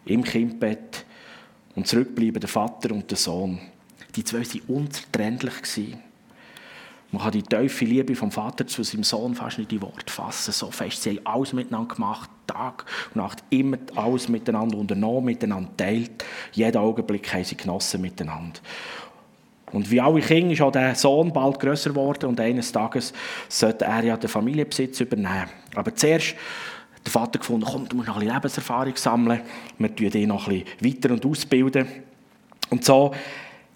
[0.05, 1.05] Im Kindbett
[1.75, 3.59] Und zurückbleiben der Vater und der Sohn.
[4.15, 5.53] Die zwei waren unzertrennlich.
[7.11, 10.51] Man kann die tiefe Liebe vom Vater zu seinem Sohn fast nicht in Wort fassen.
[10.51, 11.01] So fest.
[11.01, 16.25] Sie haben alles miteinander gemacht, Tag und Nacht, immer alles miteinander unternommen, miteinander teilt.
[16.51, 18.59] Jeden Augenblick haben sie genossen miteinander.
[19.71, 23.13] Und wie alle Kinder ist auch der Sohn bald grösser geworden und eines Tages
[23.49, 25.49] sollte er ja den Familienbesitz übernehmen.
[25.75, 26.35] Aber zuerst
[27.05, 29.41] der Vater gefunden, komm, du musst noch ein bisschen Lebenserfahrung sammeln.
[29.77, 31.87] Wir bilden dich noch ein bisschen weiter und ausbilden.
[32.69, 33.11] Und so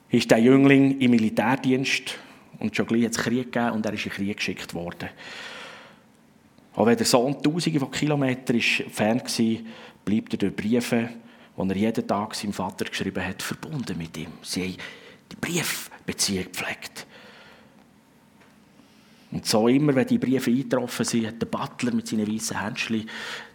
[0.10, 2.18] ist der Jüngling im Militärdienst
[2.60, 5.10] und schon gleich hat es Krieg gegeben und er ist in den Krieg geschickt worden.
[6.76, 9.56] Auch wenn der Sohn tausende von Kilometern entfernt war,
[10.06, 11.10] bleibt er durch Briefe,
[11.58, 14.32] die er jeden Tag seinem Vater geschrieben hat, verbunden mit ihm.
[14.42, 14.78] Sie haben
[15.32, 17.06] die Briefbeziehung gepflegt.
[19.32, 23.08] Und so immer, wenn die Briefe eingetroffen sind, hat der Butler mit seinen weißen Händchen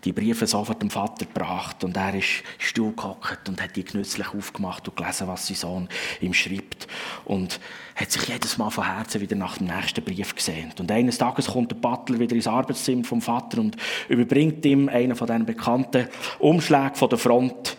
[0.05, 1.83] die Briefe sofort dem Vater gebracht.
[1.83, 5.89] Und er ist Stuhl gehockt und hat die genüsslich aufgemacht und gelesen, was sein Sohn
[6.21, 6.87] ihm schreibt.
[7.25, 7.59] Und
[7.97, 10.79] hat sich jedes Mal von Herzen wieder nach dem nächsten Brief gesehnt.
[10.79, 13.77] Und eines Tages kommt der Butler wieder ins Arbeitszimmer vom Vater und
[14.09, 16.07] überbringt ihm einen von diesen bekannten
[16.39, 17.77] Umschlägen von der Front.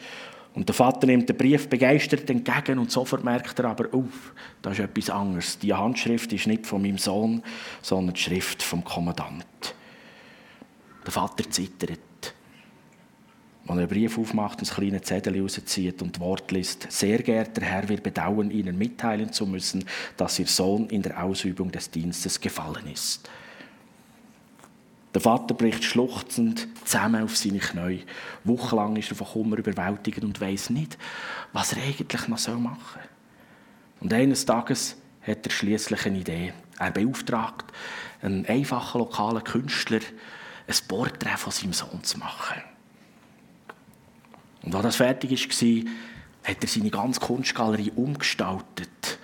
[0.56, 4.06] Und der Vater nimmt den Brief begeistert entgegen und sofort merkt er aber, oh,
[4.62, 5.60] da ist etwas anderes.
[5.60, 7.44] Die Handschrift ist nicht von meinem Sohn,
[7.82, 9.46] sondern die Schrift vom Kommandant.
[11.06, 12.00] Der Vater zittert.
[13.66, 17.90] Wenn er einen Brief aufmacht ein kleines Zettel rauszieht und Wort liest, sehr geehrter Herr,
[17.90, 19.84] wir bedauern Ihnen mitteilen zu müssen,
[20.16, 23.30] dass Ihr Sohn in der Ausübung des Dienstes gefallen ist.
[25.16, 28.04] Der Vater bricht schluchzend zusammen auf seine Knie.
[28.44, 30.98] Wochenlang ist er von Kummer überwältigt und weiß nicht,
[31.54, 33.04] was er eigentlich noch machen soll.
[34.02, 36.54] Und eines Tages hat er schließlich eine Idee.
[36.80, 37.72] Er beauftragt
[38.22, 40.02] einen einfachen lokalen Künstler,
[40.68, 42.62] ein Porträt von seinem Sohn zu machen.
[44.64, 45.94] Und als das fertig war,
[46.44, 49.18] hat er seine ganze Kunstgalerie umgestaltet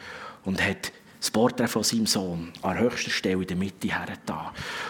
[0.46, 4.48] und hat das Porträt von seinem Sohn an höchster Stelle in der Mitte hergetan.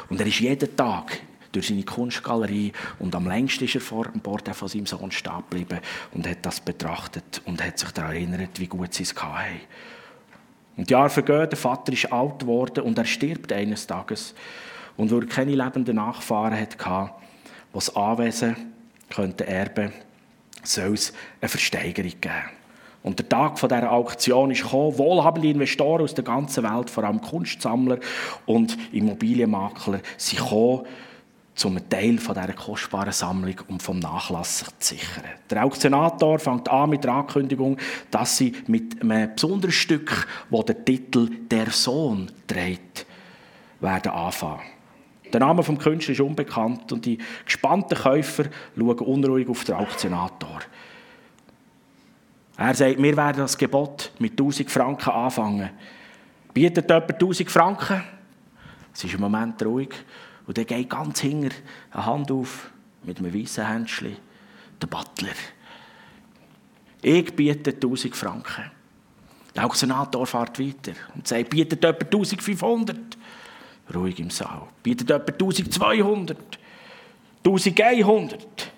[0.09, 1.19] Und er ist jeden Tag
[1.51, 5.43] durch seine Kunstgalerie und am längsten ist er vor dem Porträt von seinem Sohn stehen
[5.49, 5.81] geblieben
[6.13, 9.59] und hat das betrachtet und hat sich daran erinnert, wie gut sie es hatten.
[10.77, 14.33] Und die Jahre vergehen, der Vater ist alt geworden und er stirbt eines Tages.
[14.95, 18.55] Und weil er keine lebenden Nachfahren hatte, die das Anwesen
[19.09, 19.91] könnte erben,
[20.63, 22.60] soll es eine Versteigerung geben.
[23.03, 24.97] Und der Tag von dieser Auktion ist gekommen.
[24.97, 27.97] Wohlhabende Investoren aus der ganzen Welt, vor allem Kunstsammler
[28.45, 30.85] und Immobilienmakler, sind gekommen,
[31.63, 35.25] um einen Teil von dieser kostbaren Sammlung und vom Nachlass zu sichern.
[35.49, 37.77] Der Auktionator fängt an mit der Ankündigung,
[38.09, 43.05] dass sie mit einem besonderen Stück, das der Titel «Der Sohn» trägt,
[43.79, 44.61] werden anfangen.
[45.31, 50.59] Der Name des Künstlers ist unbekannt und die gespannten Käufer schauen unruhig auf den Auktionator.
[52.57, 55.69] Er sagt, wir werden das Gebot mit 1000 Franken anfangen.
[56.53, 58.03] Bietet jemand 1000 Franken?
[58.93, 59.89] Es ist im Moment ruhig.
[60.45, 61.51] Und dann geht ganz hinger
[61.91, 62.71] eine Hand auf
[63.03, 64.17] mit einem weißen Händchen.
[64.81, 65.33] Der Butler.
[67.01, 68.71] Ich biete 1000 Franken.
[69.55, 72.97] Der Auktionator fährt weiter und sagt, bietet jemand 1500?
[73.93, 74.63] Ruhig im Saal.
[74.83, 76.37] Bietet jemand 1200?
[77.45, 78.71] 1100?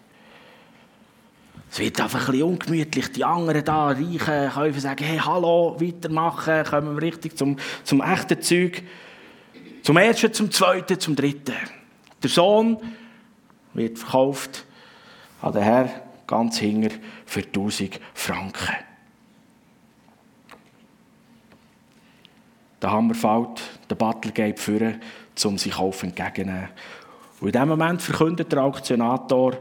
[1.73, 3.11] Es wird einfach ein bisschen ungemütlich.
[3.13, 8.39] Die anderen da, reichen Käufer, sagen, hey, hallo, weitermachen, kommen wir richtig zum, zum echten
[8.43, 8.83] Zeug.
[9.81, 11.55] Zum ersten, zum zweiten, zum dritten.
[12.21, 12.77] Der Sohn
[13.73, 14.65] wird verkauft
[15.41, 15.89] an den Herr
[16.27, 16.91] ganz hinger
[17.25, 18.75] für 1000 Franken.
[22.83, 25.01] Der Hammer fällt, der Butler geht führen,
[25.43, 26.69] um sich Kauf entgegenzunehmen.
[27.39, 29.57] Und in diesem Moment verkündet der Auktionator,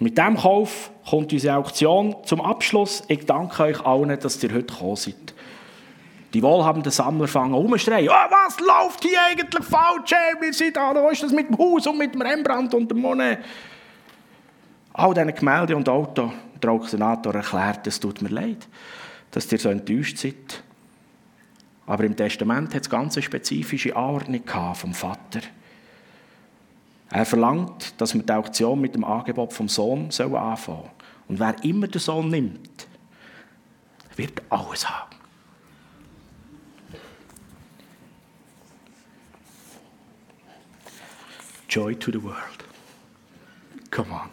[0.00, 3.02] mit diesem Kauf kommt unsere Auktion zum Abschluss.
[3.08, 5.34] Ich danke euch allen, dass ihr heute gekommen seid.
[6.34, 8.08] Die wohlhabenden Sammler fangen an umzuschreien.
[8.08, 10.12] Oh, was läuft hier eigentlich falsch?
[10.40, 13.00] Wir sind da, wo ist das mit dem Haus und mit dem Rembrandt und dem
[13.00, 13.38] Monet?
[14.92, 16.32] All diese Gemälde und Auto.
[16.62, 18.68] Der Auktionator erklärt, es tut mir leid,
[19.30, 20.62] dass ihr so enttäuscht seid.
[21.86, 24.42] Aber im Testament hat es ganz spezifische Anordnung
[24.74, 25.40] vom Vater.
[27.10, 30.90] Er verlangt, dass wir die Auktion mit dem Angebot vom Sohn anfangen sollen.
[31.28, 32.86] Und wer immer den Sohn nimmt,
[34.16, 35.16] wird alles haben.
[41.68, 42.64] Joy to the world.
[43.90, 44.30] Come on.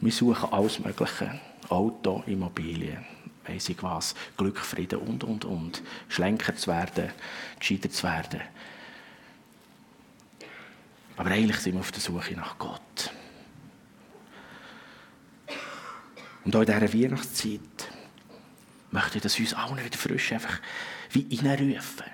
[0.00, 1.40] Wir suchen alles Mögliche.
[1.68, 3.04] Auto, Immobilien,
[3.46, 5.82] weiss ich was, Glück, Frieden und, und, und.
[6.08, 7.10] Schlenker zu werden,
[7.58, 8.40] gescheiter zu werden.
[11.16, 13.12] Aber eigentlich sind wir auf der Suche nach Gott.
[16.44, 17.60] Und auch in dieser Weihnachtszeit
[18.90, 20.60] möchte ich, dass uns allen wieder frisch einfach
[21.10, 22.06] wie reinrufen.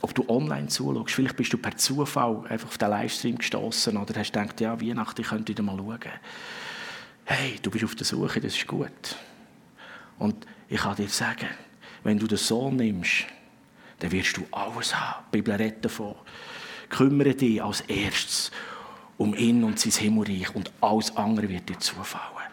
[0.00, 4.14] Ob du online zuschaust, vielleicht bist du per Zufall einfach auf den Livestream gestoßen oder
[4.18, 5.98] hast gedacht, ja, Weihnachten, ich könnte wieder mal schauen.
[7.24, 9.16] Hey, du bist auf der Suche, das ist gut.
[10.18, 11.48] Und ich kann dir sagen,
[12.04, 13.26] wenn du den Sohn nimmst,
[13.98, 15.24] dann wirst du alles haben.
[15.32, 16.14] Die Bibel redet davon.
[16.88, 18.50] Kümmere dich als erstes
[19.18, 22.48] um ihn und sein Himmelreich und alles andere wird dir zufallen.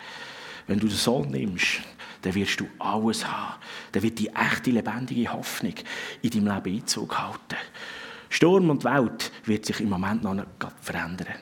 [0.67, 1.81] Wenn du den Sohn nimmst,
[2.23, 3.61] dann wirst du alles haben.
[3.91, 5.75] Dann wird die echte, lebendige Hoffnung
[6.23, 7.55] in deinem Leben Einzug halten.
[8.29, 10.47] Sturm und Welt wird sich im Moment noch nicht
[10.81, 11.35] verändern.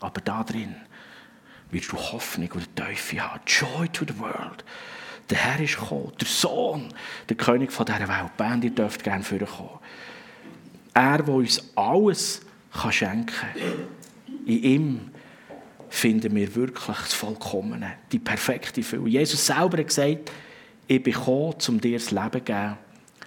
[0.00, 0.76] Aber da drin
[1.70, 3.40] wirst du Hoffnung und Teufel haben.
[3.46, 4.64] Joy to the world.
[5.30, 6.88] Der Herr ist gekommen, der Sohn,
[7.28, 8.36] der König von dieser Welt.
[8.36, 9.78] Band, ihr dürft gerne vorkommen.
[10.94, 12.40] Er, der uns alles
[12.72, 13.50] kann schenken kann.
[14.46, 15.10] In ihm
[15.90, 19.08] finden wir wirklich das Vollkommene, die perfekte Fülle.
[19.08, 20.30] Jesus selber hat gesagt,
[20.86, 22.78] ich bin gekommen, um dir das Leben zu geben,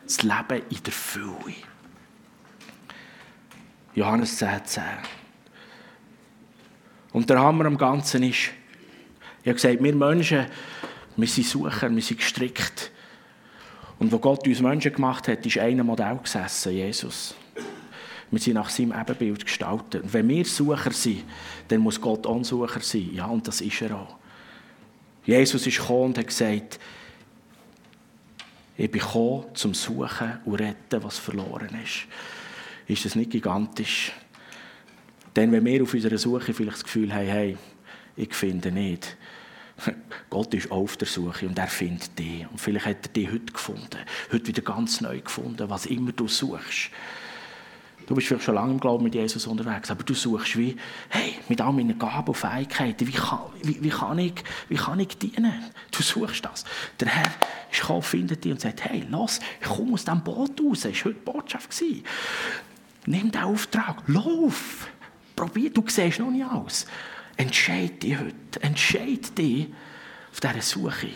[0.03, 1.55] das Leben in der Fülle.
[3.93, 4.83] Johannes 10, 10.
[7.11, 8.51] Und der Hammer am Ganzen ist,
[9.43, 10.45] ich habe gesagt, wir Menschen,
[11.15, 12.91] wir sind Sucher, wir sind gestrickt.
[13.99, 17.35] Und wo Gott uns Menschen gemacht hat, ist ein Modell gesessen, Jesus.
[18.31, 20.03] Wir sind nach seinem Ebenbild gestaltet.
[20.03, 21.23] Und wenn wir Sucher sind,
[21.67, 23.09] dann muss Gott auch Sucher sein.
[23.13, 24.15] Ja, und das ist er auch.
[25.23, 26.79] Jesus ist gekommen und hat gesagt,
[28.77, 32.07] ich bin gekommen, zum Suchen und Retten, was verloren ist.
[32.87, 34.11] Ist das nicht gigantisch?
[35.35, 37.57] Denn wenn wir auf unserer Suche vielleicht das Gefühl haben, hey,
[38.15, 39.15] ich finde nicht,
[40.29, 42.45] Gott ist auf der Suche und er findet dich.
[42.49, 43.97] Und vielleicht hat er dich heute gefunden,
[44.31, 46.91] heute wieder ganz neu gefunden, was immer du suchst.
[48.07, 50.75] Du bist vielleicht schon lange im Glauben mit Jesus unterwegs, aber du suchst wie,
[51.09, 54.33] hey, mit all meinen Gaben und Fähigkeiten, wie kann, wie, wie kann, ich,
[54.67, 55.53] wie kann ich dienen?
[55.91, 56.65] Du suchst das.
[56.99, 57.31] Der Herr
[57.71, 60.93] ist gekommen, findet dich und sagt, hey, los, ich komme aus diesem Boot raus, das
[60.93, 61.69] war heute Botschaft.
[63.05, 64.87] Nimm den Auftrag, lauf,
[65.35, 66.85] probier, du siehst noch nicht aus.
[67.41, 69.67] Entscheide dich heute, entscheide dich
[70.31, 71.09] auf dieser Suche,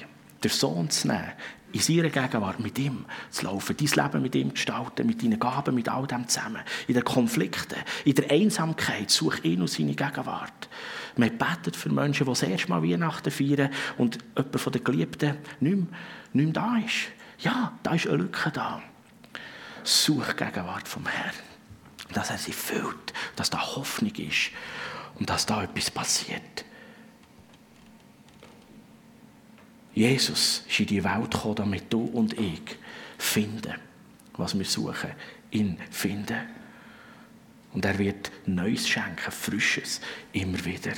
[0.44, 1.34] den Sohn zu nehmen,
[1.72, 5.40] in seiner Gegenwart mit ihm zu laufen, dein Leben mit ihm zu gestalten, mit deinen
[5.40, 6.64] Gaben, mit all dem zusammen.
[6.88, 10.68] In den Konflikten, in der Einsamkeit, such ihn und seine Gegenwart.
[11.16, 13.70] Man betet für Menschen, die das erste Mal Weihnachten feiern
[14.00, 15.86] und jemand von den Geliebten nicht mehr,
[16.34, 17.12] nicht mehr da ist.
[17.38, 18.82] Ja, da ist eine Lücke da.
[19.84, 21.36] Such die Gegenwart vom Herrn.
[22.14, 24.50] Dass er sie füllt, dass da Hoffnung ist
[25.20, 26.66] und dass da etwas passiert.
[29.94, 32.78] Jesus ist in die Welt gekommen, damit du und ich
[33.18, 33.76] finden,
[34.34, 35.12] was wir suchen,
[35.52, 36.38] ihn finden.
[37.74, 40.02] Und er wird Neues schenken, Frisches,
[40.34, 40.94] immer wieder.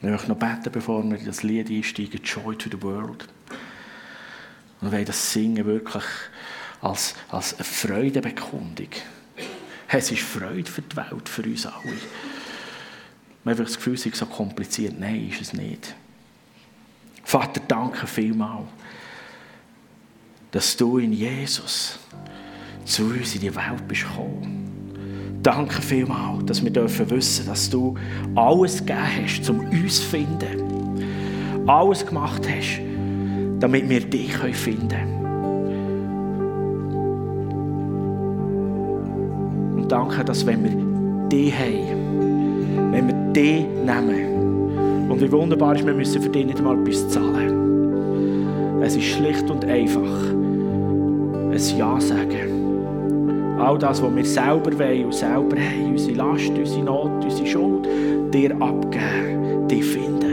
[0.00, 3.26] Ich möchte noch beten, bevor wir in das Lied einsteigen, Joy to the World.
[4.80, 6.04] Und wir das singen wirklich
[6.82, 8.90] als, als eine Freudebekundung.
[9.96, 11.94] Es ist Freude für die Welt, für uns alle.
[13.44, 14.98] Man hat das Gefühl, es ist so kompliziert.
[14.98, 15.94] Nein, ist es nicht.
[17.22, 18.66] Vater, danke vielmals,
[20.50, 22.00] dass du in Jesus
[22.84, 25.38] zu uns in die Welt bist gekommen.
[25.42, 27.96] Danke vielmals, dass wir dürfen wissen, dass du
[28.34, 31.68] alles gegeben hast, um uns zu finden.
[31.68, 32.80] Alles gemacht hast,
[33.60, 35.13] damit wir dich finden können.
[39.94, 45.94] Danke, dass wenn wir dich haben, wenn wir dich nehmen, und wie wunderbar ist, wir
[45.94, 48.82] müssen für dich nicht mal etwas zahlen.
[48.82, 50.32] Es ist schlicht und einfach
[51.52, 53.60] ein Ja sagen.
[53.60, 57.86] All das, was wir selber wollen und selber haben, unsere Last, unsere Not, unsere Schuld,
[58.32, 60.23] dir abgeben, dich finden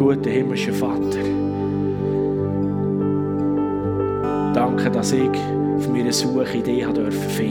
[0.00, 1.20] guter himmlischer Vater.
[4.54, 5.28] Danke, dass ich
[5.76, 7.42] auf meiner Suche dich finden durfte.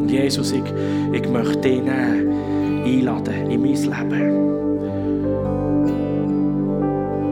[0.00, 0.64] Und Jesus, ich,
[1.12, 4.52] ich möchte dich einladen in mein Leben.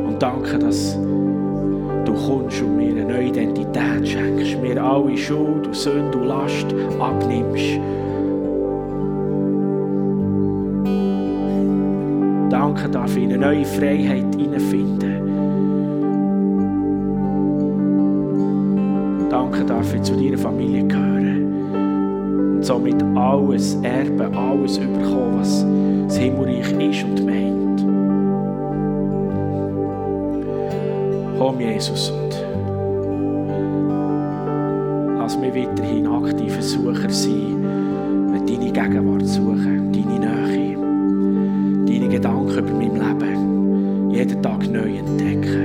[0.07, 0.97] Und danke, dass
[2.07, 6.74] du kommst und mir eine neue Identität schenkst, mir alle Schuld und Sünde und Last
[6.99, 7.78] abnimmst.
[12.81, 15.20] Danke, darf in eine neue Freiheit hineinfinden.
[19.28, 25.66] Danke, ich zu deiner Familie gehören und somit alles erben, alles überkommen, was
[26.07, 27.85] das Himmelreich ist und meint.
[31.39, 32.35] Komm, Jesus, und
[35.18, 37.62] lass mich weiterhin aktiver Sucher sein,
[38.49, 40.39] deine Gegenwart suchen, deine Nähe,
[44.13, 45.60] jeden Tag neu entdecken.